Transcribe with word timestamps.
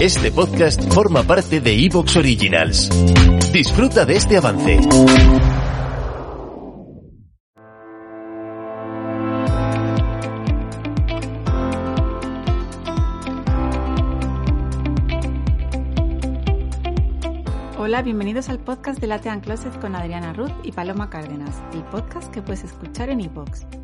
Este 0.00 0.32
podcast 0.32 0.92
forma 0.92 1.22
parte 1.22 1.60
de 1.60 1.84
Evox 1.84 2.16
Originals. 2.16 2.88
Disfruta 3.52 4.04
de 4.04 4.16
este 4.16 4.36
avance. 4.36 4.80
Hola, 17.78 18.02
bienvenidos 18.02 18.48
al 18.48 18.58
podcast 18.58 19.00
de 19.00 19.06
Latean 19.06 19.40
Closet 19.40 19.78
con 19.80 19.94
Adriana 19.94 20.32
Ruth 20.32 20.52
y 20.62 20.72
Paloma 20.72 21.10
Cárdenas, 21.10 21.60
el 21.74 21.82
podcast 21.84 22.32
que 22.32 22.42
puedes 22.42 22.64
escuchar 22.64 23.10
en 23.10 23.20
iVoox. 23.20 23.81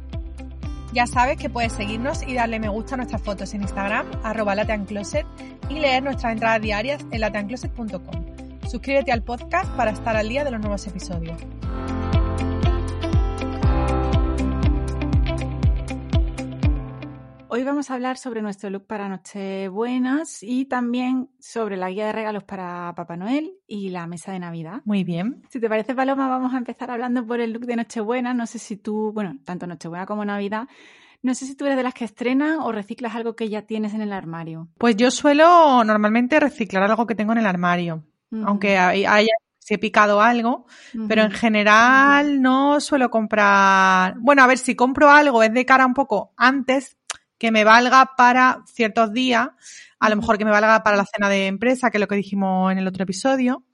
Ya 0.93 1.07
sabes 1.07 1.37
que 1.37 1.51
puedes 1.51 1.73
seguirnos 1.73 2.23
y 2.27 2.35
darle 2.35 2.59
me 2.59 2.69
gusta 2.69 2.95
a 2.95 2.99
nuestras 2.99 3.21
fotos 3.23 3.53
en 3.55 3.63
Instagram, 3.63 4.07
arroba 4.23 4.55
lateancloset, 4.55 5.27
y 5.69 5.81
leer 5.81 6.03
nuestras 6.03 6.33
entradas 6.33 6.63
diarias 6.63 7.05
en 7.11 7.21
lateancloset.com. 7.21 8.25
Suscríbete 8.69 9.13
al 9.13 9.23
podcast 9.23 9.71
para 9.77 9.91
estar 9.91 10.17
al 10.17 10.29
día 10.29 10.45
de 10.45 10.51
los 10.51 10.61
nuevos 10.61 10.87
episodios. 10.87 11.39
Hoy 17.59 17.65
vamos 17.65 17.91
a 17.91 17.95
hablar 17.95 18.19
sobre 18.19 18.41
nuestro 18.41 18.71
look 18.71 18.87
para 18.87 19.09
Nochebuenas 19.09 20.45
y 20.45 20.67
también 20.67 21.29
sobre 21.41 21.77
la 21.77 21.91
guía 21.91 22.07
de 22.07 22.13
regalos 22.13 22.45
para 22.45 22.95
Papá 22.95 23.17
Noel 23.17 23.51
y 23.67 23.89
la 23.89 24.07
mesa 24.07 24.31
de 24.31 24.39
Navidad. 24.39 24.83
Muy 24.85 25.03
bien. 25.03 25.43
Si 25.51 25.59
te 25.59 25.69
parece, 25.69 25.93
Paloma, 25.93 26.29
vamos 26.29 26.55
a 26.55 26.59
empezar 26.59 26.89
hablando 26.93 27.27
por 27.27 27.41
el 27.41 27.53
look 27.53 27.67
de 27.67 27.75
Nochebuena. 27.75 28.33
No 28.33 28.47
sé 28.47 28.61
si 28.61 28.77
tú, 28.77 29.11
bueno, 29.13 29.39
tanto 29.45 29.67
Nochebuena 29.67 30.07
como 30.07 30.25
Navidad, 30.25 30.69
no 31.21 31.35
sé 31.35 31.47
si 31.47 31.57
tú 31.57 31.65
eres 31.65 31.77
de 31.77 31.83
las 31.83 31.95
que 31.95 32.05
estrenan 32.05 32.61
o 32.61 32.71
reciclas 32.71 33.17
algo 33.17 33.35
que 33.35 33.49
ya 33.49 33.63
tienes 33.63 33.93
en 33.93 34.03
el 34.03 34.13
armario. 34.13 34.69
Pues 34.79 34.95
yo 34.95 35.11
suelo 35.11 35.83
normalmente 35.83 36.39
reciclar 36.39 36.85
algo 36.85 37.09
que 37.09 37.17
tengo 37.17 37.33
en 37.33 37.39
el 37.39 37.47
armario, 37.47 38.05
aunque 38.45 38.79
haya 38.79 39.33
si 39.59 39.75
he 39.75 39.79
picado 39.79 40.23
algo, 40.23 40.67
pero 41.09 41.23
en 41.23 41.33
general 41.33 42.41
no 42.41 42.81
suelo 42.81 43.11
comprar. 43.11 44.15
Bueno, 44.21 44.43
a 44.43 44.47
ver, 44.47 44.59
si 44.59 44.77
compro 44.77 45.11
algo 45.11 45.43
es 45.43 45.53
de 45.53 45.67
cara 45.67 45.85
un 45.85 45.93
poco 45.93 46.33
antes 46.37 46.97
que 47.39 47.51
me 47.51 47.65
valga 47.65 48.13
para 48.17 48.63
ciertos 48.67 49.13
días, 49.13 49.49
a 49.99 50.11
lo 50.11 50.17
mejor 50.17 50.39
que 50.39 50.45
me 50.45 50.51
valga 50.51 50.83
para 50.83 50.97
la 50.97 51.07
cena 51.07 51.29
de 51.29 51.47
empresa, 51.47 51.91
que 51.91 51.99
es 51.99 52.01
lo 52.01 52.09
que 52.09 52.17
dijimos 52.17 52.71
en 52.73 52.79
el 52.79 52.87
otro 52.87 53.05
episodio, 53.05 53.65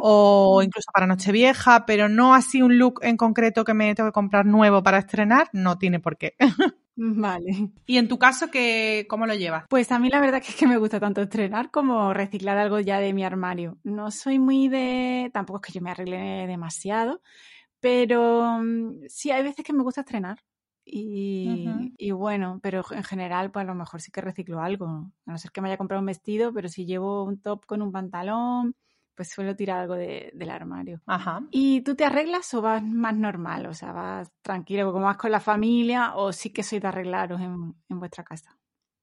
o 0.00 0.62
incluso 0.62 0.90
para 0.92 1.06
Nochevieja, 1.06 1.84
pero 1.84 2.08
no 2.08 2.34
así 2.34 2.62
un 2.62 2.78
look 2.78 3.00
en 3.02 3.16
concreto 3.16 3.64
que 3.64 3.74
me 3.74 3.94
tengo 3.94 4.10
que 4.10 4.14
comprar 4.14 4.46
nuevo 4.46 4.82
para 4.82 4.98
estrenar, 4.98 5.48
no 5.52 5.78
tiene 5.78 6.00
por 6.00 6.16
qué. 6.16 6.34
Vale. 7.00 7.70
y 7.86 7.96
en 7.96 8.08
tu 8.08 8.18
caso, 8.18 8.50
¿qué, 8.50 9.06
¿cómo 9.08 9.24
lo 9.24 9.34
llevas? 9.34 9.66
Pues 9.68 9.92
a 9.92 10.00
mí 10.00 10.08
la 10.08 10.20
verdad 10.20 10.42
que 10.42 10.48
es 10.48 10.56
que 10.56 10.66
me 10.66 10.78
gusta 10.78 10.98
tanto 10.98 11.22
estrenar 11.22 11.70
como 11.70 12.12
reciclar 12.12 12.58
algo 12.58 12.80
ya 12.80 12.98
de 12.98 13.12
mi 13.12 13.24
armario. 13.24 13.78
No 13.84 14.10
soy 14.10 14.40
muy 14.40 14.66
de... 14.66 15.30
Tampoco 15.32 15.60
es 15.60 15.66
que 15.66 15.78
yo 15.78 15.80
me 15.80 15.92
arregle 15.92 16.48
demasiado, 16.48 17.22
pero 17.78 18.58
mm, 18.60 19.06
sí 19.08 19.30
hay 19.30 19.44
veces 19.44 19.64
que 19.64 19.72
me 19.72 19.84
gusta 19.84 20.00
estrenar. 20.00 20.38
Y, 20.90 22.10
bueno, 22.12 22.60
pero 22.62 22.82
en 22.90 23.04
general, 23.04 23.50
pues 23.50 23.64
a 23.64 23.66
lo 23.66 23.74
mejor 23.74 24.00
sí 24.00 24.10
que 24.10 24.20
reciclo 24.20 24.60
algo. 24.60 24.86
A 25.26 25.30
no 25.32 25.38
ser 25.38 25.50
que 25.52 25.60
me 25.60 25.68
haya 25.68 25.76
comprado 25.76 26.00
un 26.00 26.06
vestido, 26.06 26.52
pero 26.52 26.68
si 26.68 26.86
llevo 26.86 27.24
un 27.24 27.40
top 27.40 27.66
con 27.66 27.82
un 27.82 27.92
pantalón, 27.92 28.74
pues 29.14 29.28
suelo 29.30 29.54
tirar 29.56 29.80
algo 29.80 29.94
de- 29.94 30.30
del 30.34 30.50
armario. 30.50 31.00
Ajá. 31.06 31.42
¿Y 31.50 31.80
tú 31.82 31.94
te 31.94 32.04
arreglas 32.04 32.52
o 32.54 32.62
vas 32.62 32.82
más 32.82 33.16
normal? 33.16 33.66
O 33.66 33.74
sea, 33.74 33.92
vas 33.92 34.30
tranquilo, 34.42 34.92
como 34.92 35.06
vas 35.06 35.16
con 35.16 35.30
la 35.30 35.40
familia, 35.40 36.14
o 36.16 36.32
sí 36.32 36.50
que 36.50 36.62
sois 36.62 36.80
de 36.80 36.88
arreglaros 36.88 37.40
en, 37.40 37.74
en 37.88 37.98
vuestra 37.98 38.24
casa. 38.24 38.56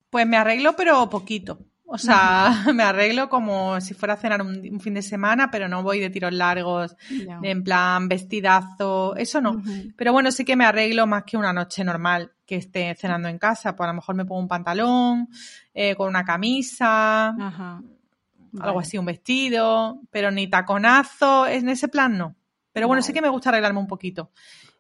Pues 0.10 0.26
me 0.28 0.38
arreglo, 0.38 0.76
pero 0.76 1.10
poquito. 1.10 1.60
O 1.88 1.98
sea, 1.98 2.66
me 2.74 2.84
arreglo 2.84 3.30
como 3.30 3.80
si 3.80 3.94
fuera 3.94 4.16
a 4.16 4.18
cenar 4.18 4.42
un, 4.42 4.58
un 4.72 4.80
fin 4.80 4.96
de 4.96 5.02
semana, 5.02 5.52
pero 5.52 5.68
no 5.68 5.84
voy 5.84 6.00
de 6.00 6.10
tiros 6.10 6.34
largos, 6.34 6.96
en 7.10 7.64
plan 7.64 8.08
vestidazo, 8.08 9.16
eso 9.16 9.40
no. 9.42 9.62
Pero 9.96 10.12
bueno, 10.12 10.32
sí 10.32 10.44
que 10.46 10.56
me 10.56 10.66
arreglo 10.66 11.06
más 11.06 11.24
que 11.24 11.38
una 11.38 11.54
noche 11.54 11.84
normal 11.84 12.32
que 12.46 12.56
esté 12.56 12.96
cenando 12.96 13.28
en 13.28 13.38
casa. 13.38 13.76
Pues 13.76 13.86
a 13.86 13.92
lo 13.92 13.96
mejor 13.96 14.16
me 14.16 14.26
pongo 14.26 14.42
un 14.42 14.48
pantalón, 14.48 15.30
eh, 15.74 15.96
con 15.96 16.10
una 16.10 16.24
camisa, 16.26 17.28
Ajá. 17.30 17.74
algo 17.76 17.86
Vale. 18.52 18.80
así, 18.80 18.98
un 18.98 19.06
vestido, 19.06 20.02
pero 20.10 20.32
ni 20.32 20.48
taconazo, 20.48 21.48
en 21.48 21.70
ese 21.70 21.88
plan 21.88 22.18
no. 22.18 22.36
Pero 22.74 22.88
bueno, 22.88 23.02
sí 23.02 23.14
que 23.14 23.22
me 23.22 23.30
gusta 23.30 23.50
arreglarme 23.50 23.80
un 23.80 23.88
poquito. 23.88 24.32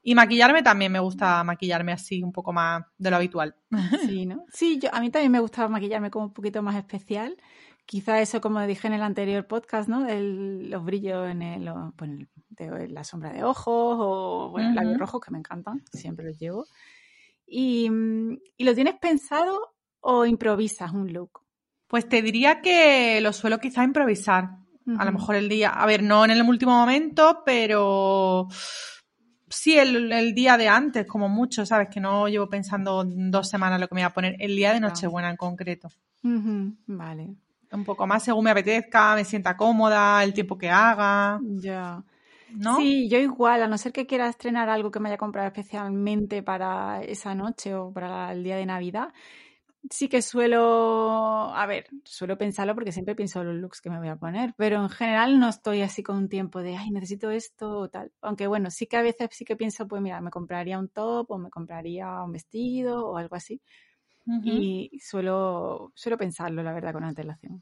Y 0.07 0.13
maquillarme 0.13 0.61
también 0.61 0.91
me 0.91 0.99
gusta 0.99 1.43
maquillarme 1.43 1.91
así 1.91 2.21
un 2.21 2.31
poco 2.31 2.53
más 2.53 2.83
de 2.97 3.09
lo 3.09 3.15
habitual. 3.15 3.55
Sí, 4.13 4.27
¿no? 4.27 4.45
Sí, 4.53 4.77
yo, 4.79 4.93
a 4.93 4.99
mí 5.01 5.09
también 5.09 5.31
me 5.31 5.39
gusta 5.39 5.67
maquillarme 5.67 6.11
como 6.11 6.25
un 6.27 6.33
poquito 6.33 6.61
más 6.61 6.75
especial. 6.75 7.35
Quizá 7.87 8.21
eso, 8.21 8.39
como 8.39 8.61
dije 8.67 8.85
en 8.87 8.93
el 8.93 9.01
anterior 9.01 9.47
podcast, 9.47 9.89
¿no? 9.89 10.07
El- 10.07 10.69
los 10.69 10.85
brillos 10.85 11.27
en, 11.27 11.41
el, 11.41 11.69
pues, 11.95 12.11
en 12.11 12.29
de- 12.49 12.87
la 12.89 13.03
sombra 13.03 13.33
de 13.33 13.43
ojos 13.43 13.97
o, 13.99 14.49
bueno, 14.51 14.67
Ujú. 14.69 14.75
labios 14.75 14.97
rojos 14.99 15.21
que 15.21 15.31
me 15.31 15.39
encantan, 15.39 15.83
siempre 15.91 16.25
los 16.27 16.37
llevo. 16.37 16.67
Y, 17.47 17.89
mm, 17.89 18.37
¿y 18.57 18.63
lo 18.63 18.75
tienes 18.75 18.95
pensado 18.99 19.73
o 20.01 20.25
improvisas 20.27 20.91
un 20.91 21.11
look? 21.13 21.41
Pues 21.87 22.07
te 22.07 22.21
diría 22.21 22.61
que 22.61 23.19
lo 23.21 23.33
suelo 23.33 23.59
quizá 23.59 23.83
improvisar. 23.83 24.49
A 24.99 25.03
lo 25.05 25.11
mejor 25.11 25.33
el 25.35 25.49
día, 25.49 25.69
a 25.71 25.85
ver, 25.87 26.03
no 26.03 26.25
en 26.25 26.29
el 26.31 26.43
último 26.43 26.71
momento, 26.77 27.41
pero 27.43 28.47
sí 29.49 29.77
el, 29.77 30.11
el 30.11 30.33
día 30.33 30.57
de 30.57 30.67
antes, 30.67 31.05
como 31.05 31.29
mucho, 31.29 31.65
¿sabes? 31.65 31.89
Que 31.89 31.99
no 31.99 32.27
llevo 32.27 32.49
pensando 32.49 33.03
dos 33.05 33.49
semanas 33.49 33.79
lo 33.79 33.87
que 33.87 33.95
me 33.95 34.01
voy 34.01 34.07
a 34.07 34.13
poner, 34.13 34.35
el 34.39 34.55
día 34.55 34.73
de. 34.73 34.79
Nochebuena 34.79 35.29
en 35.29 35.37
concreto. 35.37 35.89
Vale, 36.23 37.35
Un 37.71 37.85
poco 37.85 38.07
más 38.07 38.23
según 38.23 38.45
me 38.45 38.51
apetezca, 38.51 39.15
me 39.15 39.23
sienta 39.23 39.55
cómoda, 39.55 40.23
el 40.23 40.33
tiempo 40.33 40.57
que 40.57 40.69
haga, 40.69 41.39
ya. 41.41 42.03
¿no? 42.55 42.77
Sí, 42.77 43.09
yo 43.09 43.19
igual, 43.19 43.61
a 43.63 43.67
no 43.67 43.77
ser 43.77 43.91
que 43.91 44.05
quiera 44.05 44.27
estrenar 44.29 44.69
algo 44.69 44.91
que 44.91 44.99
me 44.99 45.09
haya 45.09 45.17
comprado 45.17 45.47
especialmente 45.47 46.41
para 46.41 47.03
esa 47.03 47.35
noche 47.35 47.75
o 47.75 47.91
para 47.91 48.31
el 48.31 48.43
día 48.43 48.55
de 48.55 48.65
Navidad, 48.65 49.13
sí 49.89 50.09
que 50.09 50.21
suelo, 50.21 51.53
a 51.53 51.65
ver, 51.65 51.87
suelo 52.03 52.37
pensarlo 52.37 52.73
porque 52.75 52.91
siempre 52.91 53.15
pienso 53.15 53.43
los 53.43 53.55
looks 53.55 53.81
que 53.81 53.89
me 53.89 53.99
voy 53.99 54.09
a 54.09 54.15
poner, 54.15 54.53
pero 54.57 54.81
en 54.81 54.89
general 54.89 55.39
no 55.39 55.49
estoy 55.49 55.81
así 55.81 56.03
con 56.03 56.17
un 56.17 56.29
tiempo 56.29 56.61
de, 56.61 56.75
ay, 56.77 56.91
necesito 56.91 57.29
esto 57.31 57.79
o 57.79 57.89
tal. 57.89 58.11
Aunque 58.21 58.47
bueno, 58.47 58.71
sí 58.71 58.87
que 58.87 58.97
a 58.97 59.01
veces 59.01 59.29
sí 59.31 59.45
que 59.45 59.55
pienso, 59.55 59.87
pues 59.87 60.01
mira, 60.01 60.21
me 60.21 60.31
compraría 60.31 60.79
un 60.79 60.89
top 60.89 61.31
o 61.31 61.37
me 61.37 61.49
compraría 61.49 62.23
un 62.23 62.31
vestido 62.31 63.07
o 63.07 63.17
algo 63.17 63.35
así. 63.35 63.61
Y 64.43 64.99
suelo, 64.99 65.91
suelo 65.93 66.17
pensarlo, 66.17 66.63
la 66.63 66.73
verdad, 66.73 66.93
con 66.93 67.03
antelación. 67.03 67.61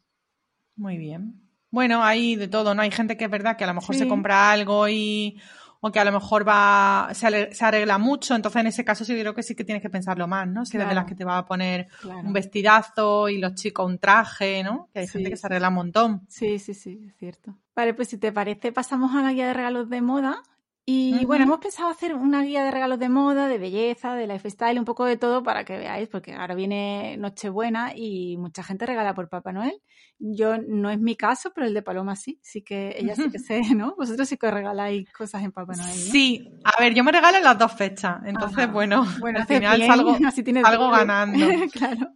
Muy 0.78 0.97
bien. 0.97 1.41
Bueno, 1.69 2.03
hay 2.03 2.35
de 2.35 2.47
todo, 2.47 2.73
¿no? 2.73 2.83
Hay 2.83 2.91
gente 2.91 3.17
que 3.17 3.25
es 3.25 3.31
verdad 3.31 3.57
que 3.57 3.63
a 3.63 3.67
lo 3.67 3.73
mejor 3.73 3.95
se 3.95 4.07
compra 4.07 4.51
algo 4.51 4.88
y 4.88 5.41
o 5.85 5.91
que 5.91 5.99
a 5.99 6.05
lo 6.05 6.13
mejor 6.13 6.47
va 6.47 7.09
se, 7.11 7.27
arregla 7.59 7.97
mucho, 7.97 8.35
entonces 8.35 8.61
en 8.61 8.67
ese 8.67 8.85
caso 8.85 9.03
sí 9.03 9.19
creo 9.19 9.33
que 9.33 9.44
sí 9.44 9.53
que 9.53 9.66
tienes 9.66 9.81
que 9.81 9.89
pensarlo 9.89 10.27
más, 10.27 10.47
¿no? 10.47 10.66
Si 10.66 10.77
eres 10.77 10.88
de 10.88 10.95
las 10.95 11.03
que 11.03 11.13
te 11.13 11.25
va 11.25 11.38
a 11.38 11.45
poner 11.45 11.89
Claro. 11.99 12.21
un 12.21 12.31
vestidazo 12.31 13.27
y 13.27 13.38
los 13.38 13.53
chicos 13.55 13.85
un 13.85 13.97
traje, 13.99 14.63
¿no? 14.63 14.88
Que 14.94 15.00
hay 15.00 15.07
gente 15.07 15.30
que 15.30 15.35
se 15.35 15.45
arregla 15.45 15.68
un 15.68 15.75
montón. 15.75 16.21
Sí, 16.30 16.57
sí, 16.57 16.74
sí, 16.74 17.01
es 17.06 17.18
cierto. 17.18 17.57
Vale, 17.75 17.94
pues 17.94 18.07
si 18.07 18.18
te 18.18 18.31
parece, 18.31 18.71
pasamos 18.71 19.13
a 19.13 19.21
la 19.21 19.33
guía 19.33 19.47
de 19.47 19.53
regalos 19.53 19.89
de 19.89 20.01
moda. 20.01 20.41
Y 20.85 21.24
bueno, 21.25 21.45
hemos 21.45 21.59
pensado 21.59 21.89
hacer 21.89 22.13
una 22.13 22.44
guía 22.44 22.65
de 22.65 22.71
regalos 22.71 23.00
de 23.00 23.07
moda, 23.07 23.47
de 23.47 23.57
belleza, 23.57 24.15
de 24.15 24.27
lifestyle, 24.27 24.77
un 24.77 24.83
poco 24.83 25.06
de 25.06 25.15
todo 25.15 25.41
para 25.41 25.63
que 25.63 25.77
veáis, 25.77 26.09
porque 26.09 26.33
ahora 26.33 26.56
viene 26.56 27.15
Nochebuena 27.18 27.94
y 27.95 28.35
mucha 28.35 28.63
gente 28.63 28.85
regala 28.85 29.13
por 29.13 29.30
Papá 29.30 29.53
Noel. 29.53 29.81
Yo 30.19 30.57
no 30.57 30.89
es 30.89 31.00
mi 31.00 31.15
caso, 31.15 31.53
pero 31.56 31.68
el 31.68 31.74
de 31.74 31.83
Paloma 31.83 32.18
sí, 32.18 32.38
sí 32.41 32.63
que 32.63 32.97
ella 32.97 33.15
sí 33.15 33.31
que 33.31 33.39
sé, 33.39 33.62
¿no? 33.74 33.95
Vosotros 33.95 34.27
sí 34.27 34.38
que 34.38 34.51
regaláis 34.51 35.09
cosas 35.13 35.44
en 35.44 35.53
Papá 35.53 35.74
Noel, 35.74 35.88
¿no? 35.88 36.12
Sí, 36.12 36.51
a 36.65 36.81
ver, 36.81 36.94
yo 36.94 37.06
me 37.06 37.13
regalo 37.13 37.38
en 37.38 37.45
las 37.45 37.57
dos 37.57 37.71
fechas, 37.71 38.18
entonces 38.25 38.57
Ajá. 38.57 38.74
bueno, 38.74 39.06
Bueno, 39.21 39.39
al 39.39 39.47
final 39.47 39.77
bien, 39.77 39.89
salgo, 39.89 40.18
así 40.27 40.44
salgo 40.44 40.91
ganando. 40.91 41.45
claro. 41.71 42.09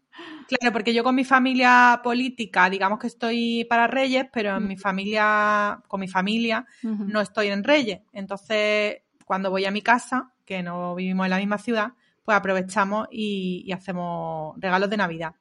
Claro, 0.47 0.71
porque 0.71 0.94
yo 0.94 1.03
con 1.03 1.15
mi 1.15 1.23
familia 1.25 1.99
política, 2.03 2.69
digamos 2.69 2.99
que 2.99 3.07
estoy 3.07 3.65
para 3.65 3.88
Reyes, 3.88 4.27
pero 4.31 4.57
en 4.57 4.67
mi 4.67 4.77
familia, 4.77 5.81
con 5.88 5.99
mi 5.99 6.07
familia, 6.07 6.65
no 6.81 7.21
estoy 7.21 7.47
en 7.47 7.63
Reyes. 7.63 8.01
Entonces, 8.13 9.01
cuando 9.25 9.49
voy 9.49 9.65
a 9.65 9.71
mi 9.71 9.81
casa, 9.81 10.31
que 10.45 10.63
no 10.63 10.95
vivimos 10.95 11.25
en 11.25 11.31
la 11.31 11.38
misma 11.38 11.57
ciudad, 11.57 11.91
pues 12.23 12.38
aprovechamos 12.38 13.07
y, 13.11 13.63
y 13.65 13.71
hacemos 13.71 14.55
regalos 14.57 14.89
de 14.89 14.97
Navidad. 14.97 15.33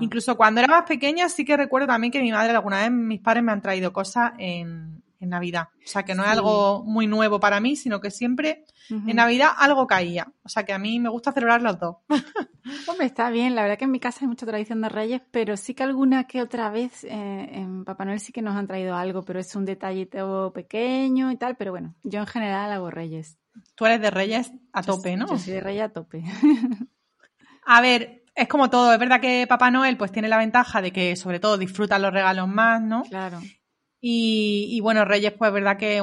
Incluso 0.00 0.36
cuando 0.36 0.60
era 0.60 0.68
más 0.68 0.84
pequeña 0.88 1.28
sí 1.28 1.44
que 1.44 1.56
recuerdo 1.56 1.86
también 1.86 2.10
que 2.10 2.20
mi 2.20 2.32
madre 2.32 2.50
alguna 2.50 2.80
vez 2.80 2.90
mis 2.90 3.20
padres 3.20 3.44
me 3.44 3.52
han 3.52 3.62
traído 3.62 3.92
cosas 3.92 4.32
en, 4.38 5.02
en 5.20 5.28
Navidad. 5.28 5.68
O 5.72 5.86
sea, 5.86 6.04
que 6.04 6.14
no 6.14 6.24
es 6.24 6.28
algo 6.28 6.82
muy 6.84 7.06
nuevo 7.06 7.40
para 7.40 7.60
mí, 7.60 7.76
sino 7.76 8.00
que 8.00 8.10
siempre 8.10 8.64
en 8.90 9.16
Navidad 9.16 9.50
algo 9.56 9.86
caía. 9.86 10.32
O 10.42 10.48
sea, 10.48 10.64
que 10.64 10.72
a 10.72 10.78
mí 10.78 10.98
me 11.00 11.08
gusta 11.08 11.32
celebrar 11.32 11.62
los 11.62 11.78
dos. 11.78 11.96
Hombre, 12.86 13.06
está 13.06 13.30
bien. 13.30 13.54
La 13.54 13.62
verdad 13.62 13.78
que 13.78 13.84
en 13.84 13.90
mi 13.90 14.00
casa 14.00 14.20
hay 14.22 14.28
mucha 14.28 14.46
tradición 14.46 14.80
de 14.80 14.88
Reyes, 14.88 15.22
pero 15.30 15.56
sí 15.56 15.74
que 15.74 15.82
alguna 15.82 16.24
que 16.24 16.42
otra 16.42 16.70
vez 16.70 17.04
eh, 17.04 17.48
en 17.52 17.84
Papá 17.84 18.04
Noel 18.04 18.20
sí 18.20 18.32
que 18.32 18.42
nos 18.42 18.56
han 18.56 18.66
traído 18.66 18.94
algo, 18.94 19.22
pero 19.22 19.40
es 19.40 19.54
un 19.56 19.64
detallito 19.64 20.52
pequeño 20.54 21.30
y 21.30 21.36
tal. 21.36 21.56
Pero 21.56 21.72
bueno, 21.72 21.94
yo 22.02 22.20
en 22.20 22.26
general 22.26 22.72
hago 22.72 22.90
Reyes. 22.90 23.38
Tú 23.74 23.86
eres 23.86 24.00
de 24.00 24.10
Reyes 24.10 24.52
a 24.72 24.82
tope, 24.82 25.16
¿no? 25.16 25.26
Yo 25.28 25.38
soy 25.38 25.54
de 25.54 25.60
Reyes 25.60 25.84
a 25.84 25.88
tope. 25.88 26.22
a 27.66 27.80
ver, 27.80 28.24
es 28.34 28.48
como 28.48 28.70
todo, 28.70 28.92
es 28.92 28.98
verdad 28.98 29.20
que 29.20 29.46
Papá 29.48 29.70
Noel 29.70 29.96
pues 29.96 30.12
tiene 30.12 30.28
la 30.28 30.38
ventaja 30.38 30.80
de 30.80 30.92
que 30.92 31.16
sobre 31.16 31.40
todo 31.40 31.58
disfruta 31.58 31.98
los 31.98 32.12
regalos 32.12 32.48
más, 32.48 32.80
¿no? 32.80 33.02
Claro. 33.02 33.40
Y, 34.00 34.78
bueno, 34.80 35.04
Reyes, 35.04 35.32
pues 35.32 35.52
verdad 35.52 35.76
que 35.76 36.00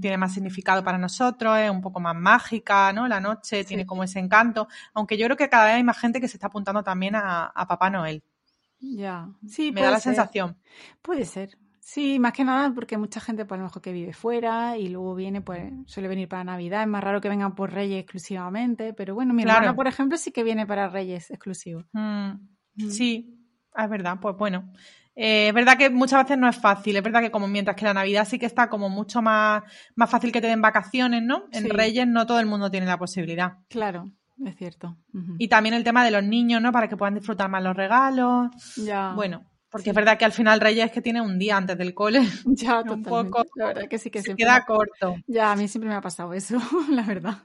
tiene 0.00 0.16
más 0.16 0.32
significado 0.32 0.82
para 0.82 0.96
nosotros, 0.96 1.58
es 1.58 1.70
un 1.70 1.82
poco 1.82 2.00
más 2.00 2.16
mágica, 2.16 2.92
¿no? 2.92 3.06
La 3.08 3.20
noche 3.20 3.64
tiene 3.64 3.84
como 3.84 4.04
ese 4.04 4.18
encanto, 4.18 4.68
aunque 4.94 5.18
yo 5.18 5.26
creo 5.26 5.36
que 5.36 5.50
cada 5.50 5.66
vez 5.66 5.74
hay 5.74 5.84
más 5.84 5.98
gente 5.98 6.20
que 6.20 6.28
se 6.28 6.38
está 6.38 6.46
apuntando 6.46 6.82
también 6.82 7.14
a, 7.16 7.52
Papá 7.68 7.90
Noel. 7.90 8.22
Ya, 8.80 9.28
sí, 9.46 9.70
me 9.72 9.82
da 9.82 9.90
la 9.90 10.00
sensación. 10.00 10.56
Puede 11.02 11.26
ser. 11.26 11.58
Sí, 11.78 12.18
más 12.18 12.32
que 12.32 12.44
nada 12.44 12.72
porque 12.74 12.96
mucha 12.96 13.20
gente, 13.20 13.44
pues 13.44 13.58
a 13.58 13.62
lo 13.62 13.68
mejor 13.68 13.82
que 13.82 13.92
vive 13.92 14.12
fuera 14.12 14.78
y 14.78 14.88
luego 14.88 15.14
viene, 15.14 15.40
pues 15.42 15.72
suele 15.86 16.08
venir 16.08 16.28
para 16.28 16.44
Navidad. 16.44 16.82
Es 16.82 16.88
más 16.88 17.02
raro 17.02 17.20
que 17.20 17.28
vengan 17.28 17.54
por 17.54 17.72
Reyes 17.72 18.00
exclusivamente, 18.00 18.94
pero 18.94 19.14
bueno, 19.14 19.34
mi 19.34 19.42
hermana, 19.42 19.74
por 19.74 19.88
ejemplo, 19.88 20.16
sí 20.16 20.30
que 20.30 20.42
viene 20.42 20.66
para 20.66 20.88
Reyes 20.88 21.30
exclusivo. 21.30 21.84
Mm, 21.92 22.32
sí, 22.88 23.44
es 23.76 23.90
verdad, 23.90 24.18
pues 24.20 24.36
bueno. 24.36 24.72
Eh, 25.16 25.48
es 25.48 25.54
verdad 25.54 25.76
que 25.76 25.90
muchas 25.90 26.22
veces 26.22 26.38
no 26.38 26.48
es 26.48 26.56
fácil, 26.56 26.96
es 26.96 27.02
verdad 27.02 27.20
que 27.20 27.30
como 27.30 27.48
mientras 27.48 27.76
que 27.76 27.84
la 27.84 27.94
Navidad 27.94 28.26
sí 28.26 28.38
que 28.38 28.46
está 28.46 28.68
como 28.68 28.88
mucho 28.88 29.20
más, 29.20 29.62
más 29.94 30.08
fácil 30.08 30.32
que 30.32 30.40
te 30.40 30.46
den 30.46 30.62
vacaciones, 30.62 31.22
¿no? 31.22 31.44
En 31.52 31.68
Reyes 31.68 32.06
no 32.06 32.26
todo 32.26 32.40
el 32.40 32.46
mundo 32.46 32.70
tiene 32.70 32.86
la 32.86 32.98
posibilidad. 32.98 33.58
Claro, 33.68 34.10
es 34.44 34.56
cierto. 34.56 34.96
Y 35.38 35.48
también 35.48 35.74
el 35.74 35.84
tema 35.84 36.04
de 36.04 36.10
los 36.10 36.24
niños, 36.24 36.62
¿no? 36.62 36.72
Para 36.72 36.88
que 36.88 36.96
puedan 36.96 37.14
disfrutar 37.14 37.50
más 37.50 37.62
los 37.62 37.76
regalos. 37.76 38.50
Ya. 38.76 39.12
Bueno, 39.14 39.50
porque 39.70 39.90
es 39.90 39.96
verdad 39.96 40.18
que 40.18 40.24
al 40.24 40.32
final 40.32 40.60
Reyes 40.60 40.86
es 40.86 40.92
que 40.92 41.00
tiene 41.00 41.20
un 41.20 41.38
día 41.38 41.56
antes 41.56 41.78
del 41.78 41.94
cole. 41.94 42.20
Ya, 42.46 42.80
un 42.88 43.02
poco. 43.02 43.44
La 43.54 43.66
verdad 43.68 43.88
que 43.88 43.98
sí 43.98 44.10
que 44.10 44.22
se 44.22 44.34
queda 44.34 44.64
corto. 44.64 45.16
Ya, 45.26 45.52
a 45.52 45.56
mí 45.56 45.68
siempre 45.68 45.88
me 45.88 45.96
ha 45.96 46.00
pasado 46.00 46.34
eso, 46.34 46.58
la 46.90 47.02
verdad. 47.02 47.38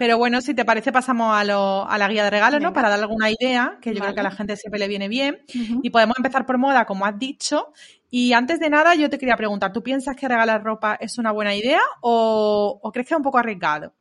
Pero 0.00 0.16
bueno, 0.16 0.40
si 0.40 0.54
te 0.54 0.64
parece, 0.64 0.92
pasamos 0.92 1.36
a, 1.36 1.44
lo, 1.44 1.86
a 1.86 1.98
la 1.98 2.08
guía 2.08 2.24
de 2.24 2.30
regalos, 2.30 2.58
¿no? 2.58 2.72
Para 2.72 2.88
dar 2.88 3.00
alguna 3.00 3.30
idea, 3.30 3.76
que 3.82 3.92
yo 3.92 4.00
creo 4.00 4.14
que 4.14 4.20
a 4.20 4.22
la 4.22 4.30
gente 4.30 4.56
siempre 4.56 4.80
le 4.80 4.88
viene 4.88 5.08
bien. 5.08 5.44
Y 5.82 5.90
podemos 5.90 6.16
empezar 6.16 6.46
por 6.46 6.56
moda, 6.56 6.86
como 6.86 7.04
has 7.04 7.18
dicho. 7.18 7.74
Y 8.08 8.32
antes 8.32 8.58
de 8.60 8.70
nada, 8.70 8.94
yo 8.94 9.10
te 9.10 9.18
quería 9.18 9.36
preguntar, 9.36 9.74
¿tú 9.74 9.82
piensas 9.82 10.16
que 10.16 10.26
regalar 10.26 10.64
ropa 10.64 10.94
es 10.94 11.18
una 11.18 11.32
buena 11.32 11.54
idea 11.54 11.82
o, 12.00 12.80
o 12.82 12.92
crees 12.92 13.08
que 13.08 13.12
es 13.12 13.18
un 13.18 13.22
poco 13.22 13.36
arriesgado? 13.36 13.92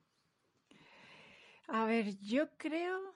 A 1.67 1.83
ver, 1.83 2.17
yo 2.21 2.47
creo 2.55 3.15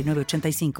85 0.07 0.71